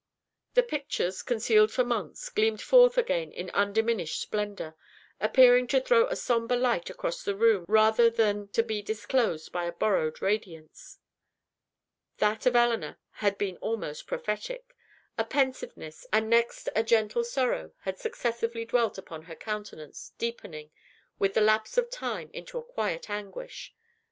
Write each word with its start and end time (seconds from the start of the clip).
The 0.55 0.63
pictures, 0.63 1.21
concealed 1.21 1.71
for 1.71 1.83
months, 1.83 2.29
gleamed 2.29 2.59
forth 2.59 2.97
again 2.97 3.31
in 3.31 3.51
undiminished 3.51 4.19
splendor, 4.19 4.73
appearing 5.19 5.67
to 5.67 5.79
throw 5.79 6.07
a 6.07 6.15
sombre 6.15 6.57
light 6.57 6.89
across 6.89 7.21
the 7.21 7.35
room 7.35 7.65
rather 7.67 8.09
than 8.09 8.47
to 8.47 8.63
be 8.63 8.81
disclosed 8.81 9.51
by 9.51 9.65
a 9.65 9.71
borrowed 9.71 10.19
radiance. 10.19 10.97
That 12.17 12.47
of 12.47 12.55
Elinor 12.55 12.97
had 13.11 13.37
been 13.37 13.57
almost 13.57 14.07
prophetic. 14.07 14.75
A 15.19 15.23
pensiveness, 15.23 16.07
and 16.11 16.31
next 16.31 16.67
a 16.75 16.81
gentle 16.81 17.23
sorrow, 17.23 17.73
had 17.81 17.99
successively 17.99 18.65
dwelt 18.65 18.97
upon 18.97 19.25
her 19.25 19.35
countenance, 19.35 20.13
deepening, 20.17 20.71
with 21.19 21.35
the 21.35 21.41
lapse 21.41 21.77
of 21.77 21.91
time, 21.91 22.31
into 22.33 22.57
a 22.57 22.63
quiet 22.63 23.07
anguish. 23.07 23.75